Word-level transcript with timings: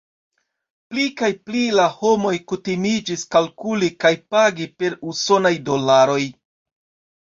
Pli 0.93 1.03
kaj 1.21 1.29
pli 1.49 1.61
la 1.81 1.85
homoj 1.99 2.33
kutimiĝis 2.53 3.29
kalkuli 3.37 3.93
kaj 4.07 4.15
pagi 4.35 4.71
per 4.83 5.01
usonaj 5.15 5.57
dolaroj. 5.73 6.23